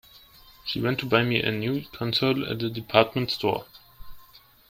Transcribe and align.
She 0.65 0.81
went 0.81 0.97
to 1.01 1.05
buy 1.05 1.21
me 1.21 1.43
a 1.43 1.51
new 1.51 1.85
console 1.93 2.49
at 2.49 2.57
the 2.57 2.71
department 2.71 3.29
store. 3.29 3.65